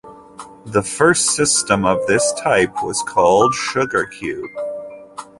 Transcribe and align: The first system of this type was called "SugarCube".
The 0.65 0.81
first 0.81 1.27
system 1.35 1.85
of 1.85 1.99
this 2.07 2.33
type 2.33 2.81
was 2.83 3.03
called 3.03 3.53
"SugarCube". 3.53 4.49